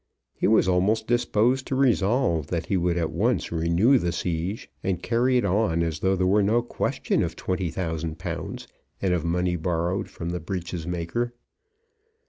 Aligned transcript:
He 0.33 0.47
was 0.47 0.67
almost 0.67 1.05
disposed 1.05 1.67
to 1.67 1.75
resolve 1.75 2.47
that 2.47 2.65
he 2.65 2.75
would 2.75 2.97
at 2.97 3.11
once 3.11 3.51
renew 3.51 3.99
the 3.99 4.11
siege 4.11 4.67
and 4.83 5.03
carry 5.03 5.37
it 5.37 5.45
on 5.45 5.83
as 5.83 5.99
though 5.99 6.15
there 6.15 6.25
were 6.25 6.41
no 6.41 6.63
question 6.63 7.21
of 7.21 7.35
twenty 7.35 7.69
thousand 7.69 8.17
pounds, 8.17 8.67
and 8.99 9.13
of 9.13 9.23
money 9.23 9.57
borrowed 9.57 10.09
from 10.09 10.31
the 10.31 10.39
breeches 10.39 10.87
maker. 10.87 11.35